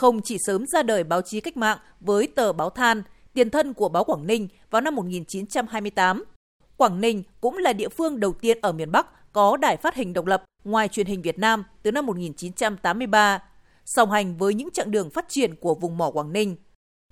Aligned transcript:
không 0.00 0.22
chỉ 0.22 0.36
sớm 0.46 0.66
ra 0.66 0.82
đời 0.82 1.04
báo 1.04 1.22
chí 1.22 1.40
cách 1.40 1.56
mạng 1.56 1.78
với 2.00 2.26
tờ 2.26 2.52
báo 2.52 2.70
Than, 2.70 3.02
tiền 3.34 3.50
thân 3.50 3.74
của 3.74 3.88
báo 3.88 4.04
Quảng 4.04 4.26
Ninh 4.26 4.48
vào 4.70 4.80
năm 4.80 4.94
1928. 4.94 6.24
Quảng 6.76 7.00
Ninh 7.00 7.22
cũng 7.40 7.58
là 7.58 7.72
địa 7.72 7.88
phương 7.88 8.20
đầu 8.20 8.32
tiên 8.32 8.58
ở 8.62 8.72
miền 8.72 8.92
Bắc 8.92 9.32
có 9.32 9.56
đài 9.56 9.76
phát 9.76 9.94
hình 9.94 10.12
độc 10.12 10.26
lập 10.26 10.44
ngoài 10.64 10.88
truyền 10.88 11.06
hình 11.06 11.22
Việt 11.22 11.38
Nam 11.38 11.64
từ 11.82 11.92
năm 11.92 12.06
1983, 12.06 13.42
song 13.84 14.10
hành 14.10 14.36
với 14.36 14.54
những 14.54 14.70
chặng 14.70 14.90
đường 14.90 15.10
phát 15.10 15.28
triển 15.28 15.54
của 15.56 15.74
vùng 15.74 15.98
mỏ 15.98 16.10
Quảng 16.10 16.32
Ninh. 16.32 16.56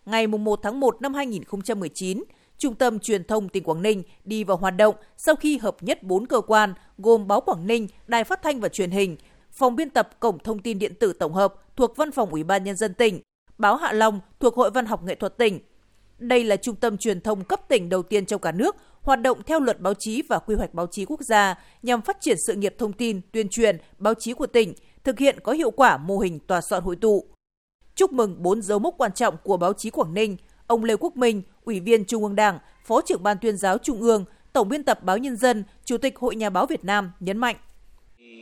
Ngày 0.04 0.26
1 0.26 0.60
tháng 0.62 0.80
1 0.80 1.02
năm 1.02 1.14
2019, 1.14 2.24
Trung 2.58 2.74
tâm 2.74 2.98
Truyền 2.98 3.24
thông 3.24 3.48
tỉnh 3.48 3.64
Quảng 3.64 3.82
Ninh 3.82 4.02
đi 4.24 4.44
vào 4.44 4.56
hoạt 4.56 4.76
động 4.76 4.94
sau 5.16 5.34
khi 5.34 5.58
hợp 5.58 5.76
nhất 5.80 6.02
4 6.02 6.26
cơ 6.26 6.40
quan 6.40 6.74
gồm 6.98 7.28
Báo 7.28 7.40
Quảng 7.40 7.66
Ninh, 7.66 7.88
Đài 8.06 8.24
Phát 8.24 8.42
thanh 8.42 8.60
và 8.60 8.68
Truyền 8.68 8.90
hình, 8.90 9.16
Phòng 9.52 9.76
biên 9.76 9.90
tập 9.90 10.20
Cổng 10.20 10.38
thông 10.38 10.58
tin 10.58 10.78
điện 10.78 10.94
tử 10.94 11.12
tổng 11.12 11.34
hợp 11.34 11.54
thuộc 11.78 11.96
Văn 11.96 12.12
phòng 12.12 12.30
Ủy 12.30 12.44
ban 12.44 12.64
Nhân 12.64 12.76
dân 12.76 12.94
tỉnh, 12.94 13.20
Báo 13.58 13.76
Hạ 13.76 13.92
Long 13.92 14.20
thuộc 14.40 14.54
Hội 14.54 14.70
Văn 14.70 14.86
học 14.86 15.04
Nghệ 15.04 15.14
thuật 15.14 15.38
tỉnh. 15.38 15.60
Đây 16.18 16.44
là 16.44 16.56
trung 16.56 16.76
tâm 16.76 16.98
truyền 16.98 17.20
thông 17.20 17.44
cấp 17.44 17.60
tỉnh 17.68 17.88
đầu 17.88 18.02
tiên 18.02 18.26
trong 18.26 18.40
cả 18.40 18.52
nước 18.52 18.76
hoạt 19.02 19.22
động 19.22 19.42
theo 19.46 19.60
luật 19.60 19.80
báo 19.80 19.94
chí 19.94 20.22
và 20.28 20.38
quy 20.38 20.54
hoạch 20.54 20.74
báo 20.74 20.86
chí 20.86 21.04
quốc 21.04 21.20
gia 21.20 21.54
nhằm 21.82 22.02
phát 22.02 22.16
triển 22.20 22.36
sự 22.46 22.54
nghiệp 22.54 22.74
thông 22.78 22.92
tin, 22.92 23.20
tuyên 23.32 23.48
truyền, 23.48 23.78
báo 23.98 24.14
chí 24.14 24.34
của 24.34 24.46
tỉnh, 24.46 24.74
thực 25.04 25.18
hiện 25.18 25.38
có 25.42 25.52
hiệu 25.52 25.70
quả 25.70 25.96
mô 25.96 26.18
hình 26.18 26.38
tòa 26.38 26.60
soạn 26.60 26.82
hội 26.82 26.96
tụ. 26.96 27.24
Chúc 27.94 28.12
mừng 28.12 28.42
bốn 28.42 28.62
dấu 28.62 28.78
mốc 28.78 28.94
quan 28.98 29.12
trọng 29.12 29.36
của 29.42 29.56
báo 29.56 29.72
chí 29.72 29.90
Quảng 29.90 30.14
Ninh, 30.14 30.36
ông 30.66 30.84
Lê 30.84 30.96
Quốc 30.96 31.16
Minh, 31.16 31.42
Ủy 31.64 31.80
viên 31.80 32.04
Trung 32.04 32.22
ương 32.22 32.36
Đảng, 32.36 32.58
Phó 32.84 33.00
trưởng 33.00 33.22
Ban 33.22 33.38
tuyên 33.38 33.56
giáo 33.56 33.78
Trung 33.78 34.00
ương, 34.00 34.24
Tổng 34.52 34.68
biên 34.68 34.84
tập 34.84 35.02
Báo 35.02 35.18
Nhân 35.18 35.36
dân, 35.36 35.64
Chủ 35.84 35.98
tịch 35.98 36.18
Hội 36.18 36.36
Nhà 36.36 36.50
báo 36.50 36.66
Việt 36.66 36.84
Nam 36.84 37.12
nhấn 37.20 37.38
mạnh. 37.38 37.56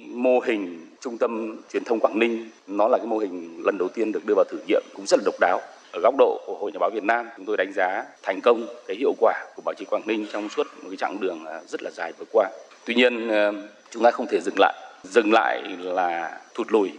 Mô 0.08 0.40
hình 0.40 0.85
Trung 1.06 1.18
tâm 1.18 1.56
Truyền 1.72 1.84
thông 1.84 2.00
Quảng 2.00 2.18
Ninh, 2.18 2.50
nó 2.66 2.88
là 2.88 2.98
cái 2.98 3.06
mô 3.06 3.18
hình 3.18 3.62
lần 3.64 3.78
đầu 3.78 3.88
tiên 3.88 4.12
được 4.12 4.26
đưa 4.26 4.34
vào 4.34 4.44
thử 4.50 4.58
nghiệm 4.68 4.82
cũng 4.94 5.06
rất 5.06 5.20
là 5.20 5.22
độc 5.24 5.34
đáo. 5.40 5.60
Ở 5.92 6.00
góc 6.02 6.14
độ 6.18 6.40
của 6.46 6.58
Hội 6.60 6.72
Nhà 6.72 6.78
báo 6.78 6.90
Việt 6.90 7.04
Nam, 7.04 7.26
chúng 7.36 7.46
tôi 7.46 7.56
đánh 7.56 7.72
giá 7.72 8.04
thành 8.22 8.40
công 8.40 8.66
cái 8.86 8.96
hiệu 8.96 9.14
quả 9.20 9.44
của 9.56 9.62
báo 9.64 9.74
chí 9.78 9.84
Quảng 9.84 10.02
Ninh 10.06 10.26
trong 10.32 10.48
suốt 10.48 10.66
một 10.82 10.88
cái 10.88 10.96
chặng 10.96 11.20
đường 11.20 11.44
à, 11.44 11.60
rất 11.68 11.82
là 11.82 11.90
dài 11.90 12.12
vừa 12.18 12.24
qua. 12.32 12.50
Tuy 12.86 12.94
nhiên, 12.94 13.28
à, 13.28 13.52
chúng 13.90 14.02
ta 14.02 14.10
không 14.10 14.26
thể 14.30 14.40
dừng 14.40 14.54
lại. 14.58 14.74
Dừng 15.04 15.32
lại 15.32 15.62
là 15.78 16.40
thụt 16.54 16.72
lùi 16.72 16.90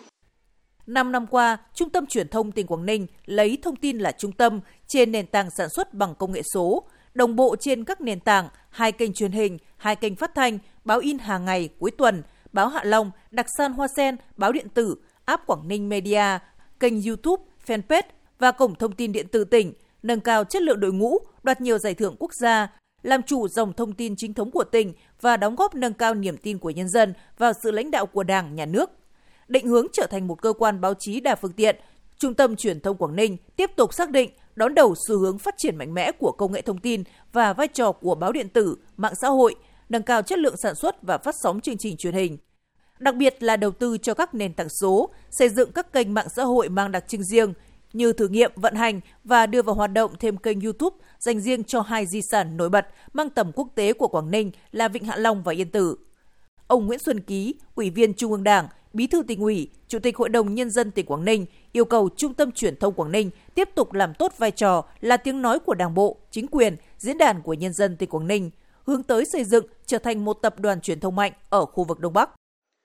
5 0.87 1.11
năm 1.11 1.27
qua, 1.27 1.57
Trung 1.73 1.89
tâm 1.89 2.05
Truyền 2.05 2.27
thông 2.27 2.51
tỉnh 2.51 2.67
Quảng 2.67 2.85
Ninh 2.85 3.07
lấy 3.25 3.57
thông 3.63 3.75
tin 3.75 3.97
là 3.97 4.11
trung 4.11 4.31
tâm 4.31 4.59
trên 4.87 5.11
nền 5.11 5.27
tảng 5.27 5.49
sản 5.57 5.69
xuất 5.69 5.93
bằng 5.93 6.15
công 6.15 6.31
nghệ 6.31 6.41
số, 6.53 6.83
đồng 7.13 7.35
bộ 7.35 7.55
trên 7.59 7.83
các 7.83 8.01
nền 8.01 8.19
tảng, 8.19 8.49
hai 8.69 8.91
kênh 8.91 9.13
truyền 9.13 9.31
hình, 9.31 9.57
hai 9.77 9.95
kênh 9.95 10.15
phát 10.15 10.35
thanh, 10.35 10.59
báo 10.85 10.99
in 10.99 11.17
hàng 11.17 11.45
ngày, 11.45 11.69
cuối 11.79 11.91
tuần, 11.91 12.23
báo 12.53 12.67
Hạ 12.67 12.81
Long, 12.83 13.11
đặc 13.31 13.45
san 13.57 13.73
Hoa 13.73 13.87
Sen, 13.87 14.15
báo 14.37 14.51
điện 14.51 14.69
tử, 14.69 14.95
app 15.25 15.47
Quảng 15.47 15.67
Ninh 15.67 15.89
Media, 15.89 16.39
kênh 16.79 17.01
YouTube, 17.01 17.43
fanpage 17.67 18.01
và 18.39 18.51
cổng 18.51 18.75
thông 18.75 18.91
tin 18.91 19.11
điện 19.11 19.27
tử 19.27 19.43
tỉnh, 19.43 19.73
nâng 20.03 20.19
cao 20.19 20.43
chất 20.43 20.61
lượng 20.61 20.79
đội 20.79 20.93
ngũ, 20.93 21.17
đoạt 21.43 21.61
nhiều 21.61 21.77
giải 21.77 21.93
thưởng 21.93 22.15
quốc 22.19 22.33
gia, 22.33 22.67
làm 23.03 23.23
chủ 23.23 23.47
dòng 23.47 23.73
thông 23.73 23.93
tin 23.93 24.15
chính 24.17 24.33
thống 24.33 24.51
của 24.51 24.63
tỉnh 24.63 24.93
và 25.21 25.37
đóng 25.37 25.55
góp 25.55 25.75
nâng 25.75 25.93
cao 25.93 26.13
niềm 26.13 26.37
tin 26.37 26.57
của 26.57 26.69
nhân 26.69 26.89
dân 26.89 27.13
vào 27.37 27.51
sự 27.63 27.71
lãnh 27.71 27.91
đạo 27.91 28.05
của 28.05 28.23
Đảng, 28.23 28.55
Nhà 28.55 28.65
nước. 28.65 28.89
Định 29.47 29.67
hướng 29.67 29.87
trở 29.93 30.07
thành 30.07 30.27
một 30.27 30.41
cơ 30.41 30.53
quan 30.53 30.81
báo 30.81 30.93
chí 30.99 31.19
đa 31.19 31.35
phương 31.35 31.53
tiện, 31.53 31.75
Trung 32.17 32.33
tâm 32.33 32.55
Truyền 32.55 32.79
thông 32.79 32.97
Quảng 32.97 33.15
Ninh 33.15 33.37
tiếp 33.55 33.71
tục 33.75 33.93
xác 33.93 34.09
định 34.09 34.29
đón 34.55 34.75
đầu 34.75 34.95
xu 35.07 35.19
hướng 35.19 35.37
phát 35.37 35.55
triển 35.57 35.75
mạnh 35.75 35.93
mẽ 35.93 36.11
của 36.11 36.31
công 36.31 36.51
nghệ 36.51 36.61
thông 36.61 36.77
tin 36.77 37.03
và 37.33 37.53
vai 37.53 37.67
trò 37.67 37.91
của 37.91 38.15
báo 38.15 38.31
điện 38.31 38.49
tử, 38.49 38.77
mạng 38.97 39.13
xã 39.21 39.27
hội, 39.27 39.55
nâng 39.89 40.03
cao 40.03 40.21
chất 40.21 40.39
lượng 40.39 40.57
sản 40.57 40.75
xuất 40.75 41.03
và 41.03 41.17
phát 41.17 41.35
sóng 41.35 41.61
chương 41.61 41.77
trình 41.77 41.97
truyền 41.97 42.13
hình. 42.13 42.37
Đặc 42.99 43.15
biệt 43.15 43.43
là 43.43 43.57
đầu 43.57 43.71
tư 43.71 43.97
cho 43.97 44.13
các 44.13 44.33
nền 44.33 44.53
tảng 44.53 44.69
số, 44.69 45.09
xây 45.31 45.49
dựng 45.49 45.71
các 45.71 45.93
kênh 45.93 46.13
mạng 46.13 46.27
xã 46.35 46.43
hội 46.43 46.69
mang 46.69 46.91
đặc 46.91 47.05
trưng 47.07 47.23
riêng 47.23 47.53
như 47.93 48.13
thử 48.13 48.27
nghiệm, 48.27 48.51
vận 48.55 48.75
hành 48.75 49.01
và 49.23 49.45
đưa 49.45 49.61
vào 49.61 49.75
hoạt 49.75 49.93
động 49.93 50.11
thêm 50.19 50.37
kênh 50.37 50.61
YouTube 50.61 50.97
dành 51.19 51.39
riêng 51.39 51.63
cho 51.63 51.81
hai 51.81 52.05
di 52.05 52.21
sản 52.21 52.57
nổi 52.57 52.69
bật 52.69 52.87
mang 53.13 53.29
tầm 53.29 53.51
quốc 53.55 53.67
tế 53.75 53.93
của 53.93 54.07
Quảng 54.07 54.31
Ninh 54.31 54.51
là 54.71 54.87
Vịnh 54.87 55.03
Hạ 55.03 55.15
Long 55.15 55.43
và 55.43 55.53
Yên 55.53 55.71
Tử. 55.71 55.95
Ông 56.67 56.87
Nguyễn 56.87 56.99
Xuân 56.99 57.19
Ký, 57.19 57.55
Ủy 57.75 57.89
viên 57.89 58.13
Trung 58.13 58.31
ương 58.31 58.43
Đảng, 58.43 58.67
Bí 58.93 59.07
thư 59.07 59.23
tỉnh 59.23 59.41
ủy, 59.41 59.69
Chủ 59.87 59.99
tịch 59.99 60.17
Hội 60.17 60.29
đồng 60.29 60.55
Nhân 60.55 60.69
dân 60.69 60.91
tỉnh 60.91 61.05
Quảng 61.05 61.25
Ninh 61.25 61.45
yêu 61.71 61.85
cầu 61.85 62.09
Trung 62.17 62.33
tâm 62.33 62.51
Truyền 62.51 62.75
thông 62.75 62.93
Quảng 62.93 63.11
Ninh 63.11 63.29
tiếp 63.55 63.69
tục 63.75 63.93
làm 63.93 64.13
tốt 64.13 64.33
vai 64.37 64.51
trò 64.51 64.85
là 65.01 65.17
tiếng 65.17 65.41
nói 65.41 65.59
của 65.59 65.73
Đảng 65.73 65.93
bộ, 65.93 66.17
chính 66.31 66.47
quyền, 66.47 66.75
diễn 66.97 67.17
đàn 67.17 67.41
của 67.41 67.53
nhân 67.53 67.73
dân 67.73 67.97
tỉnh 67.97 68.09
Quảng 68.09 68.27
Ninh, 68.27 68.51
hướng 68.83 69.03
tới 69.03 69.25
xây 69.25 69.43
dựng 69.43 69.65
trở 69.87 69.99
thành 69.99 70.25
một 70.25 70.33
tập 70.41 70.59
đoàn 70.59 70.81
truyền 70.81 70.99
thông 70.99 71.15
mạnh 71.15 71.31
ở 71.49 71.65
khu 71.65 71.83
vực 71.83 71.99
Đông 71.99 72.13
Bắc. 72.13 72.29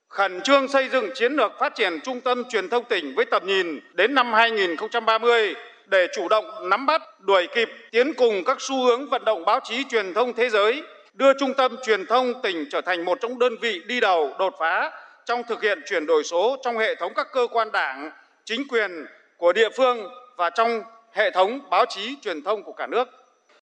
Khẩn 0.08 0.40
trương 0.40 0.68
xây 0.68 0.88
dựng 0.88 1.10
chiến 1.14 1.32
lược 1.32 1.52
phát 1.60 1.74
triển 1.74 2.00
Trung 2.04 2.20
tâm 2.20 2.44
Truyền 2.50 2.68
thông 2.68 2.84
tỉnh 2.84 3.14
với 3.16 3.24
tầm 3.30 3.46
nhìn 3.46 3.80
đến 3.94 4.14
năm 4.14 4.32
2030 4.32 5.54
để 5.86 6.06
chủ 6.14 6.28
động 6.28 6.68
nắm 6.68 6.86
bắt, 6.86 7.02
đuổi 7.20 7.48
kịp, 7.54 7.68
tiến 7.90 8.14
cùng 8.14 8.44
các 8.44 8.56
xu 8.60 8.84
hướng 8.84 9.10
vận 9.10 9.24
động 9.24 9.44
báo 9.44 9.60
chí 9.64 9.84
truyền 9.90 10.14
thông 10.14 10.32
thế 10.32 10.50
giới, 10.50 10.82
đưa 11.14 11.32
Trung 11.38 11.54
tâm 11.54 11.76
Truyền 11.82 12.06
thông 12.06 12.42
tỉnh 12.42 12.66
trở 12.70 12.80
thành 12.80 13.04
một 13.04 13.18
trong 13.20 13.38
đơn 13.38 13.56
vị 13.60 13.82
đi 13.86 14.00
đầu 14.00 14.32
đột 14.38 14.54
phá 14.58 14.90
trong 15.26 15.42
thực 15.48 15.62
hiện 15.62 15.82
chuyển 15.86 16.06
đổi 16.06 16.24
số 16.24 16.56
trong 16.64 16.78
hệ 16.78 16.94
thống 16.94 17.12
các 17.16 17.26
cơ 17.32 17.46
quan 17.52 17.72
đảng, 17.72 18.10
chính 18.44 18.68
quyền 18.68 19.06
của 19.36 19.52
địa 19.52 19.68
phương 19.76 20.08
và 20.36 20.50
trong 20.50 20.82
hệ 21.12 21.30
thống 21.30 21.60
báo 21.70 21.84
chí 21.88 22.16
truyền 22.22 22.42
thông 22.42 22.62
của 22.62 22.72
cả 22.72 22.86
nước. 22.86 23.08